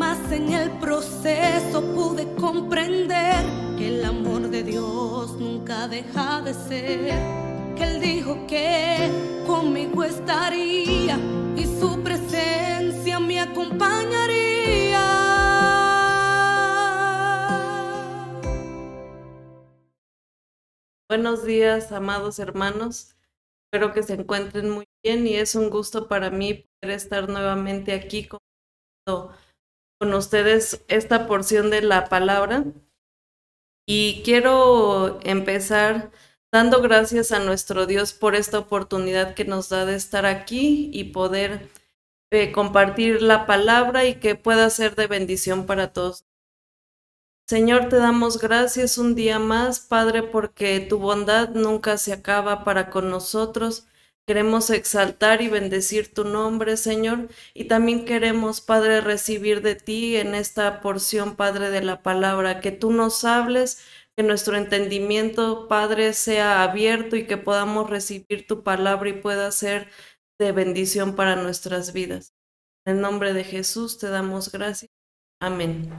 [0.00, 3.44] Mas en el proceso pude comprender
[3.76, 7.12] que el amor de Dios nunca deja de ser.
[7.76, 9.10] Que Él dijo que
[9.46, 11.18] conmigo estaría
[11.54, 15.06] y su presencia me acompañaría.
[21.10, 23.14] Buenos días, amados hermanos.
[23.66, 27.92] Espero que se encuentren muy bien y es un gusto para mí poder estar nuevamente
[27.92, 28.40] aquí con,
[30.00, 32.64] con ustedes esta porción de la palabra.
[33.86, 36.10] Y quiero empezar
[36.50, 41.04] dando gracias a nuestro Dios por esta oportunidad que nos da de estar aquí y
[41.04, 41.68] poder
[42.30, 46.24] eh, compartir la palabra y que pueda ser de bendición para todos.
[47.46, 52.88] Señor, te damos gracias un día más, Padre, porque tu bondad nunca se acaba para
[52.88, 53.86] con nosotros.
[54.30, 60.36] Queremos exaltar y bendecir tu nombre, Señor, y también queremos, Padre, recibir de ti en
[60.36, 63.82] esta porción, Padre, de la palabra, que tú nos hables,
[64.16, 69.88] que nuestro entendimiento, Padre, sea abierto y que podamos recibir tu palabra y pueda ser
[70.38, 72.32] de bendición para nuestras vidas.
[72.86, 74.92] En el nombre de Jesús te damos gracias.
[75.40, 75.90] Amén.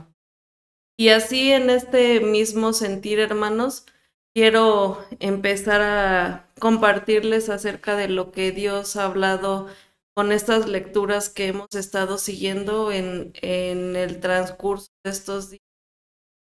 [0.97, 3.85] Y así en este mismo sentir, hermanos,
[4.33, 9.67] quiero empezar a compartirles acerca de lo que Dios ha hablado
[10.13, 15.61] con estas lecturas que hemos estado siguiendo en, en el transcurso de estos días.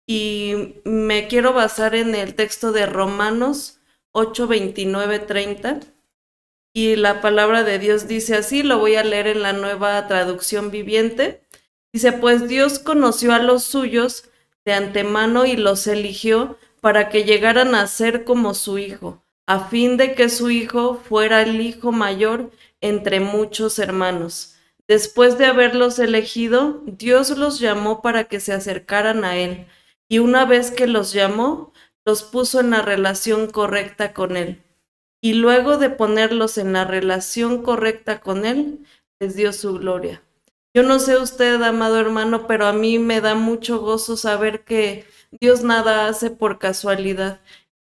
[0.07, 3.79] Y me quiero basar en el texto de Romanos
[4.13, 5.79] 8, 29, 30.
[6.73, 10.71] Y la palabra de Dios dice así, lo voy a leer en la nueva traducción
[10.71, 11.43] viviente.
[11.93, 14.29] Dice, pues Dios conoció a los suyos
[14.65, 19.97] de antemano y los eligió para que llegaran a ser como su hijo, a fin
[19.97, 22.51] de que su hijo fuera el hijo mayor
[22.81, 24.57] entre muchos hermanos.
[24.87, 29.67] Después de haberlos elegido, Dios los llamó para que se acercaran a Él,
[30.09, 31.71] y una vez que los llamó,
[32.03, 34.61] los puso en la relación correcta con Él.
[35.21, 38.85] Y luego de ponerlos en la relación correcta con Él,
[39.19, 40.23] les dio su gloria.
[40.73, 45.05] Yo no sé usted, amado hermano, pero a mí me da mucho gozo saber que
[45.39, 47.39] Dios nada hace por casualidad,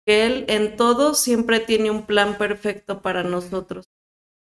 [0.05, 3.85] que Él en todo siempre tiene un plan perfecto para nosotros.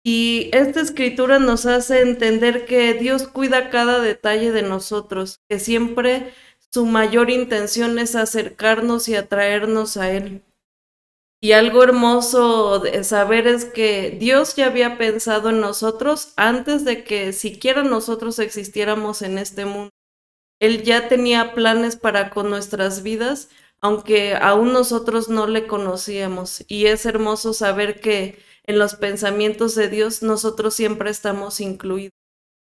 [0.04, 6.32] Y esta escritura nos hace entender que Dios cuida cada detalle de nosotros, que siempre
[6.72, 10.42] su mayor intención es acercarnos y atraernos a Él.
[11.40, 17.04] Y algo hermoso de saber es que Dios ya había pensado en nosotros antes de
[17.04, 19.90] que siquiera nosotros existiéramos en este mundo.
[20.60, 23.48] Él ya tenía planes para con nuestras vidas,
[23.80, 26.64] aunque aún nosotros no le conocíamos.
[26.68, 32.12] Y es hermoso saber que en los pensamientos de Dios nosotros siempre estamos incluidos.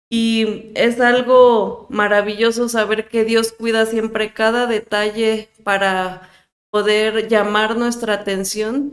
[0.09, 6.29] Y es algo maravilloso saber que Dios cuida siempre cada detalle para
[6.69, 8.91] poder llamar nuestra atención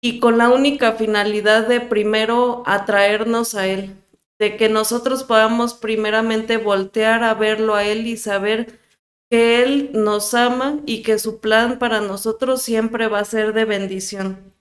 [0.00, 3.96] y con la única finalidad de primero atraernos a Él,
[4.38, 8.78] de que nosotros podamos primeramente voltear a verlo a Él y saber
[9.30, 13.64] que Él nos ama y que su plan para nosotros siempre va a ser de
[13.64, 14.54] bendición.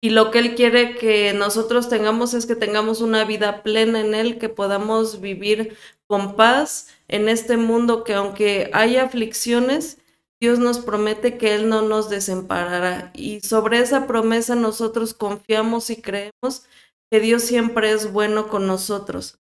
[0.00, 4.14] Y lo que Él quiere que nosotros tengamos es que tengamos una vida plena en
[4.14, 5.76] Él, que podamos vivir
[6.06, 9.98] con paz en este mundo que aunque haya aflicciones,
[10.40, 16.00] Dios nos promete que Él no nos desamparará y sobre esa promesa nosotros confiamos y
[16.02, 16.66] creemos
[17.10, 19.38] que Dios siempre es bueno con nosotros.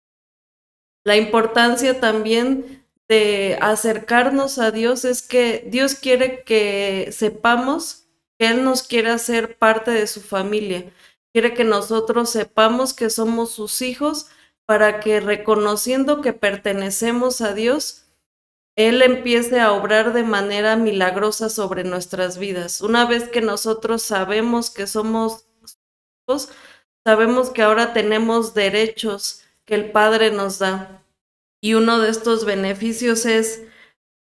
[1.04, 8.06] La importancia también de acercarnos a Dios es que Dios quiere que sepamos
[8.38, 10.91] que Él nos quiere hacer parte de su familia.
[11.32, 14.28] Quiere que nosotros sepamos que somos sus hijos
[14.66, 18.04] para que reconociendo que pertenecemos a Dios,
[18.76, 22.81] él empiece a obrar de manera milagrosa sobre nuestras vidas.
[22.81, 25.46] Una vez que nosotros sabemos que somos
[26.26, 26.48] hijos,
[27.04, 31.03] sabemos que ahora tenemos derechos que el Padre nos da.
[31.60, 33.62] Y uno de estos beneficios es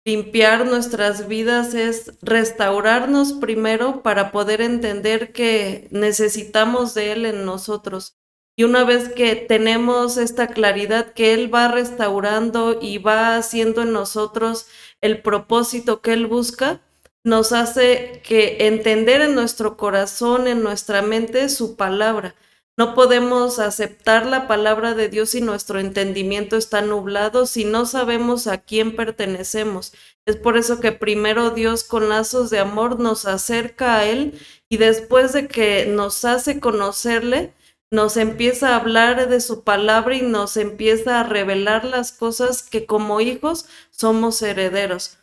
[0.05, 8.15] limpiar nuestras vidas, es restaurarnos primero para poder entender que necesitamos de Él en nosotros.
[8.57, 13.93] Y una vez que tenemos esta claridad que Él va restaurando y va haciendo en
[13.93, 14.67] nosotros
[14.99, 16.81] el propósito que Él busca,
[17.23, 22.35] nos hace que entender en nuestro corazón, en nuestra mente, su palabra.
[22.79, 28.47] No podemos aceptar la palabra de Dios si nuestro entendimiento está nublado, si no sabemos
[28.47, 29.91] a quién pertenecemos.
[30.25, 34.39] Es por eso que primero Dios con lazos de amor nos acerca a Él
[34.69, 37.53] y después de que nos hace conocerle,
[37.91, 42.85] nos empieza a hablar de su palabra y nos empieza a revelar las cosas que
[42.85, 45.17] como hijos somos herederos.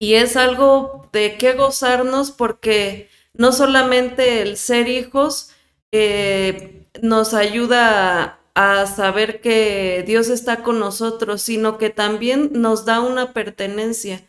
[0.00, 5.52] Y es algo de qué gozarnos porque no solamente el ser hijos
[5.92, 13.00] eh, nos ayuda a saber que Dios está con nosotros, sino que también nos da
[13.00, 14.24] una pertenencia.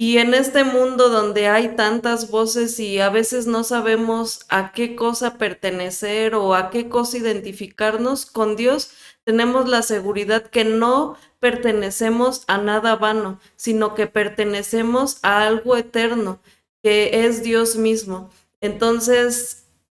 [0.00, 4.94] Y en este mundo donde hay tantas voces y a veces no sabemos a qué
[4.94, 8.92] cosa pertenecer o a qué cosa identificarnos con Dios,
[9.24, 16.40] tenemos la seguridad que no pertenecemos a nada vano, sino que pertenecemos a algo eterno,
[16.82, 18.30] que es Dios mismo.
[18.60, 19.57] Entonces,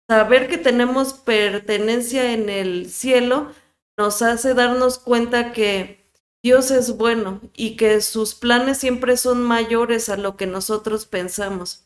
[0.09, 3.53] saber que tenemos pertenencia en el cielo
[3.97, 6.09] nos hace darnos cuenta que
[6.43, 11.85] Dios es bueno y que sus planes siempre son mayores a lo que nosotros pensamos.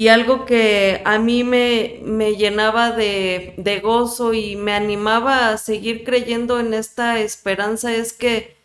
[0.00, 5.58] Y algo que a mí me, me llenaba de, de gozo y me animaba a
[5.58, 8.56] seguir creyendo en esta esperanza es que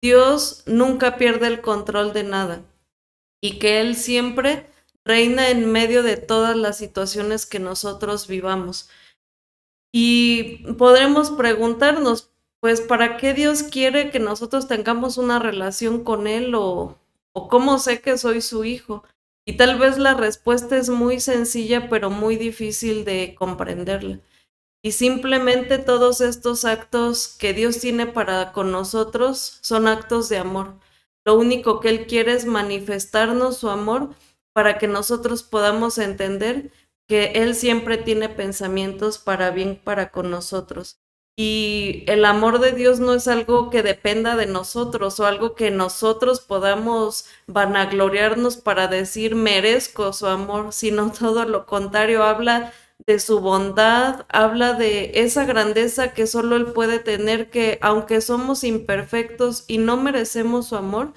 [0.00, 2.62] Dios nunca pierde el control de nada
[3.40, 4.66] y que Él siempre
[5.06, 8.90] reina en medio de todas las situaciones que nosotros vivamos.
[9.92, 16.54] Y podremos preguntarnos, pues, ¿para qué Dios quiere que nosotros tengamos una relación con Él
[16.54, 16.98] o,
[17.32, 19.04] o cómo sé que soy su hijo?
[19.46, 24.20] Y tal vez la respuesta es muy sencilla, pero muy difícil de comprenderla.
[24.82, 30.74] Y simplemente todos estos actos que Dios tiene para con nosotros son actos de amor.
[31.24, 34.10] Lo único que Él quiere es manifestarnos su amor
[34.56, 36.72] para que nosotros podamos entender
[37.06, 40.98] que Él siempre tiene pensamientos para bien para con nosotros.
[41.36, 45.70] Y el amor de Dios no es algo que dependa de nosotros o algo que
[45.70, 52.72] nosotros podamos vanagloriarnos para decir merezco su amor, sino todo lo contrario, habla
[53.06, 58.64] de su bondad, habla de esa grandeza que solo Él puede tener, que aunque somos
[58.64, 61.12] imperfectos y no merecemos su amor,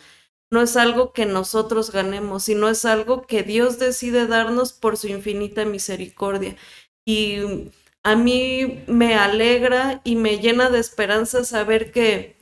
[0.51, 5.07] no es algo que nosotros ganemos, sino es algo que Dios decide darnos por su
[5.07, 6.55] infinita misericordia.
[7.05, 7.71] Y
[8.03, 12.37] a mí me alegra y me llena de esperanza saber que,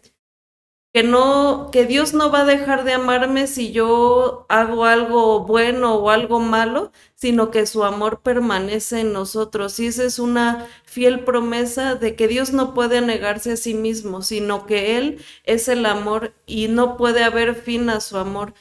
[0.93, 5.95] que, no, que Dios no va a dejar de amarme si yo hago algo bueno
[5.95, 9.79] o algo malo, sino que su amor permanece en nosotros.
[9.79, 14.21] Y esa es una fiel promesa de que Dios no puede negarse a sí mismo,
[14.23, 18.53] sino que Él es el amor y no puede haber fin a su amor.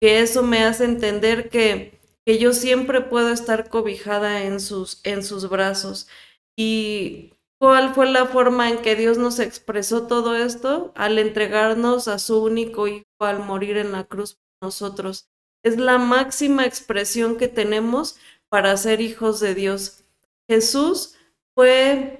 [0.00, 5.22] Que eso me hace entender que, que yo siempre puedo estar cobijada en sus, en
[5.22, 6.08] sus brazos.
[6.56, 7.33] ¿Y
[7.64, 10.92] cuál fue la forma en que Dios nos expresó todo esto?
[10.94, 15.30] Al entregarnos a su único Hijo al morir en la cruz por nosotros.
[15.62, 18.18] Es la máxima expresión que tenemos
[18.50, 20.04] para ser hijos de Dios.
[20.46, 21.14] Jesús
[21.54, 22.18] fue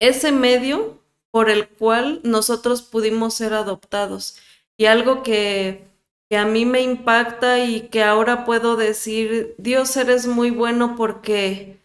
[0.00, 0.98] ese medio
[1.30, 4.36] por el cual nosotros pudimos ser adoptados.
[4.76, 5.86] Y algo que,
[6.28, 11.78] que, a mí me impacta y que ahora puedo decir, Dios eres muy bueno porque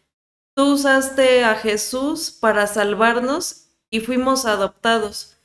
[0.56, 5.38] Tú usaste a Jesús para salvarnos y fuimos adoptados,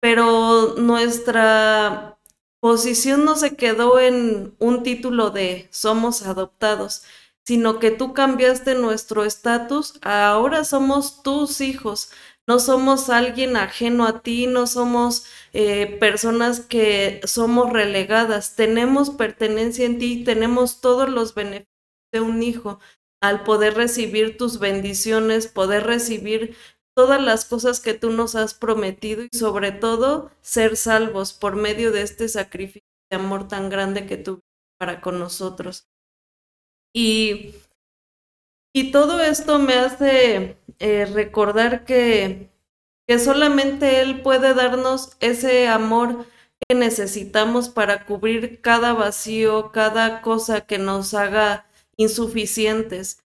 [0.00, 2.18] pero nuestra
[2.60, 7.02] posición no se quedó en un título de somos adoptados,
[7.44, 12.10] sino que tú cambiaste nuestro estatus, ahora somos tus hijos,
[12.46, 19.84] no somos alguien ajeno a ti, no somos eh, personas que somos relegadas, tenemos pertenencia
[19.86, 21.68] en ti, tenemos todos los beneficios
[22.12, 22.78] de un hijo,
[23.22, 26.56] al poder recibir tus bendiciones, poder recibir
[26.94, 31.92] todas las cosas que tú nos has prometido y sobre todo ser salvos por medio
[31.92, 34.40] de este sacrificio de amor tan grande que tú
[34.78, 35.86] para con nosotros.
[36.92, 37.54] Y,
[38.74, 42.50] y todo esto me hace eh, recordar que,
[43.06, 46.26] que solamente Él puede darnos ese amor
[46.68, 53.22] que necesitamos para cubrir cada vacío, cada cosa que nos haga insuficientes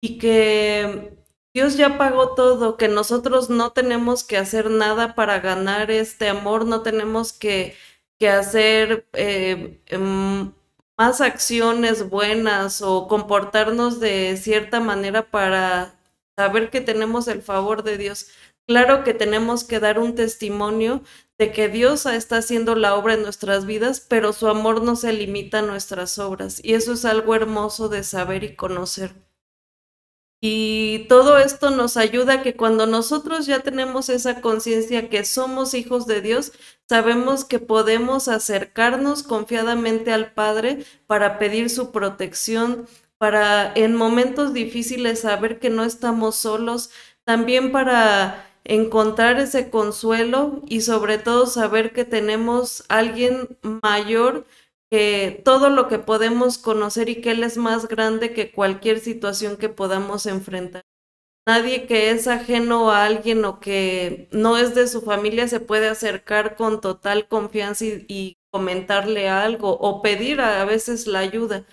[0.00, 1.18] y que
[1.54, 6.66] Dios ya pagó todo, que nosotros no tenemos que hacer nada para ganar este amor,
[6.66, 7.74] no tenemos que,
[8.18, 10.52] que hacer eh, em,
[10.96, 15.94] más acciones buenas o comportarnos de cierta manera para
[16.36, 18.28] saber que tenemos el favor de Dios.
[18.66, 21.02] Claro que tenemos que dar un testimonio
[21.38, 25.12] de que Dios está haciendo la obra en nuestras vidas, pero su amor no se
[25.12, 26.60] limita a nuestras obras.
[26.64, 29.14] Y eso es algo hermoso de saber y conocer.
[30.40, 35.74] Y todo esto nos ayuda a que cuando nosotros ya tenemos esa conciencia que somos
[35.74, 36.52] hijos de Dios,
[36.88, 42.86] sabemos que podemos acercarnos confiadamente al Padre para pedir su protección,
[43.18, 46.90] para en momentos difíciles saber que no estamos solos,
[47.24, 54.46] también para encontrar ese consuelo y sobre todo saber que tenemos alguien mayor
[54.90, 59.56] que todo lo que podemos conocer y que Él es más grande que cualquier situación
[59.56, 60.82] que podamos enfrentar.
[61.46, 65.88] Nadie que es ajeno a alguien o que no es de su familia se puede
[65.88, 71.66] acercar con total confianza y, comentarle algo o pedir a veces la ayuda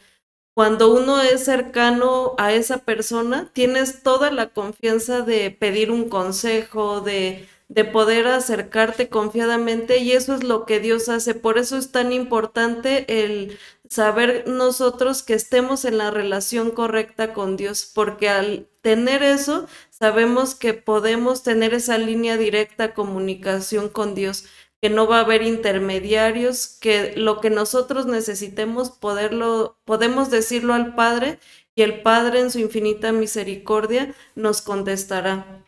[0.55, 7.01] cuando uno es cercano a esa persona, tienes toda la confianza de pedir un consejo,
[7.01, 11.35] de, de poder acercarte confiadamente y eso es lo que Dios hace.
[11.35, 13.59] Por eso es tan importante el
[13.89, 20.55] saber nosotros que estemos en la relación correcta con Dios, porque al tener eso, sabemos
[20.55, 24.45] que podemos tener esa línea directa comunicación con Dios
[24.81, 30.95] que no va a haber intermediarios, que lo que nosotros necesitemos poderlo, podemos decirlo al
[30.95, 31.39] Padre
[31.75, 35.65] y el Padre en su infinita misericordia nos contestará.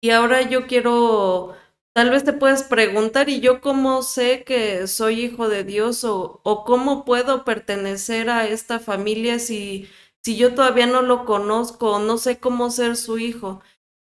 [0.00, 1.54] Y ahora yo quiero,
[1.94, 6.40] tal vez te puedes preguntar, ¿y yo cómo sé que soy hijo de Dios o,
[6.42, 9.88] o cómo puedo pertenecer a esta familia si,
[10.22, 13.60] si yo todavía no lo conozco o no sé cómo ser su hijo?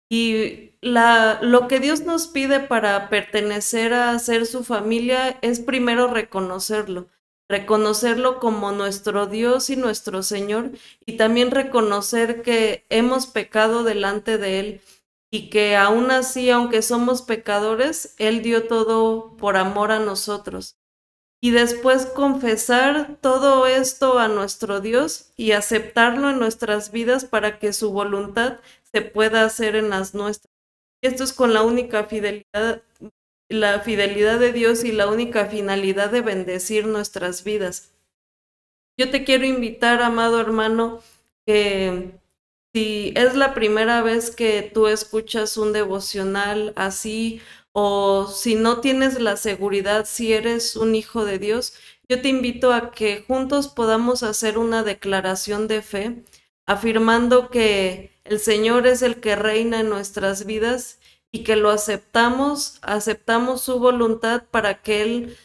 [0.08, 6.06] Y la, lo que Dios nos pide para pertenecer a ser su familia es primero
[6.06, 7.08] reconocerlo,
[7.48, 10.70] reconocerlo como nuestro Dios y nuestro Señor
[11.04, 14.80] y también reconocer que hemos pecado delante de Él
[15.30, 20.76] y que aún así, aunque somos pecadores, Él dio todo por amor a nosotros.
[21.40, 27.72] Y después confesar todo esto a nuestro Dios y aceptarlo en nuestras vidas para que
[27.72, 28.58] su voluntad
[28.96, 30.50] se pueda hacer en las nuestras.
[31.02, 32.82] Esto es con la única fidelidad,
[33.50, 37.92] la fidelidad de Dios y la única finalidad de bendecir nuestras vidas.
[38.98, 41.02] Yo te quiero invitar, amado hermano,
[41.46, 42.12] que
[42.74, 49.20] si es la primera vez que tú escuchas un devocional así o si no tienes
[49.20, 51.74] la seguridad si eres un hijo de Dios,
[52.08, 56.24] yo te invito a que juntos podamos hacer una declaración de fe
[56.66, 60.98] afirmando que el Señor es el que reina en nuestras vidas
[61.32, 65.36] y que lo aceptamos, aceptamos su voluntad para que Él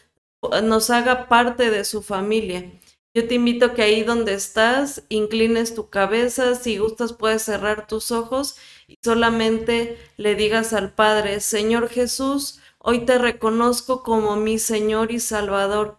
[0.64, 2.70] nos haga parte de su familia.
[3.14, 7.86] Yo te invito a que ahí donde estás, inclines tu cabeza, si gustas puedes cerrar
[7.86, 8.56] tus ojos
[8.88, 15.20] y solamente le digas al Padre, Señor Jesús, hoy te reconozco como mi Señor y
[15.20, 15.98] Salvador.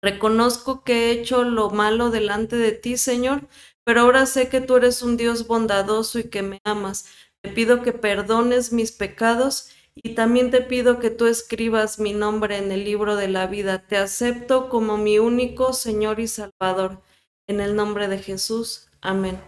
[0.00, 3.48] Reconozco que he hecho lo malo delante de ti, Señor,
[3.86, 7.06] pero ahora sé que tú eres un Dios bondadoso y que me amas.
[7.40, 12.58] Te pido que perdones mis pecados y también te pido que tú escribas mi nombre
[12.58, 13.86] en el libro de la vida.
[13.86, 17.00] Te acepto como mi único Señor y Salvador.
[17.46, 18.88] En el nombre de Jesús.
[19.02, 19.40] Amén.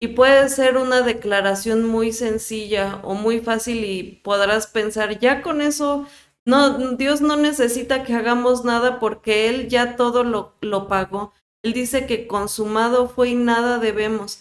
[0.00, 5.60] Y puede ser una declaración muy sencilla o muy fácil y podrás pensar, ya con
[5.60, 6.08] eso,
[6.44, 11.32] no, Dios no necesita que hagamos nada porque Él ya todo lo, lo pagó.
[11.64, 14.38] Él dice que consumado fue y nada debemos,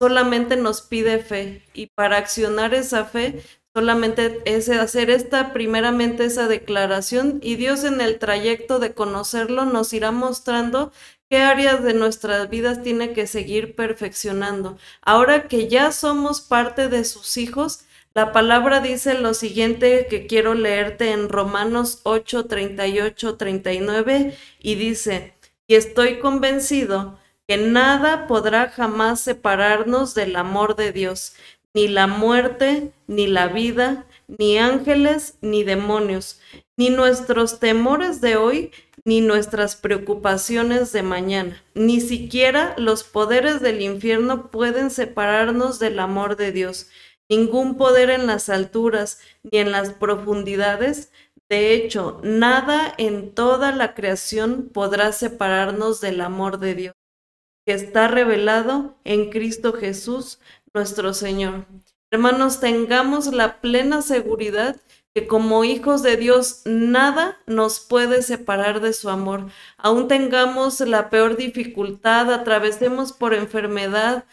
[0.00, 3.40] solamente nos pide fe y para accionar esa fe
[3.74, 9.92] solamente es hacer esta primeramente esa declaración y Dios en el trayecto de conocerlo nos
[9.92, 10.92] irá mostrando
[11.30, 14.76] qué áreas de nuestras vidas tiene que seguir perfeccionando.
[15.02, 20.54] Ahora que ya somos parte de sus hijos, la palabra dice lo siguiente que quiero
[20.54, 25.32] leerte en Romanos 8, 38, 39 y dice,
[25.72, 31.32] y estoy convencido que nada podrá jamás separarnos del amor de Dios,
[31.72, 36.42] ni la muerte, ni la vida, ni ángeles, ni demonios,
[36.76, 38.70] ni nuestros temores de hoy,
[39.06, 41.64] ni nuestras preocupaciones de mañana.
[41.74, 46.90] Ni siquiera los poderes del infierno pueden separarnos del amor de Dios.
[47.30, 51.10] Ningún poder en las alturas ni en las profundidades
[51.52, 56.94] de hecho, nada en toda la creación podrá separarnos del amor de Dios,
[57.66, 60.40] que está revelado en Cristo Jesús,
[60.72, 61.66] nuestro Señor.
[62.10, 64.80] Hermanos, tengamos la plena seguridad
[65.14, 69.50] que como hijos de Dios nada nos puede separar de su amor.
[69.76, 74.24] Aún tengamos la peor dificultad, atravesemos por enfermedad,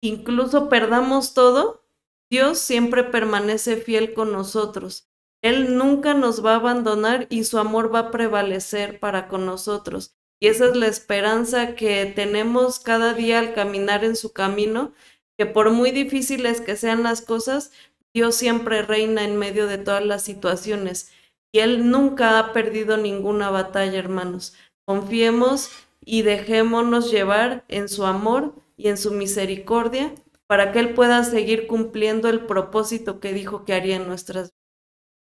[0.00, 1.82] incluso perdamos todo,
[2.30, 5.09] Dios siempre permanece fiel con nosotros.
[5.42, 10.14] Él nunca nos va a abandonar y su amor va a prevalecer para con nosotros.
[10.38, 14.92] Y esa es la esperanza que tenemos cada día al caminar en su camino,
[15.38, 17.72] que por muy difíciles que sean las cosas,
[18.12, 21.10] Dios siempre reina en medio de todas las situaciones.
[21.52, 24.54] Y Él nunca ha perdido ninguna batalla, hermanos.
[24.86, 25.70] Confiemos
[26.04, 30.14] y dejémonos llevar en su amor y en su misericordia
[30.46, 34.59] para que Él pueda seguir cumpliendo el propósito que dijo que haría en nuestras vidas.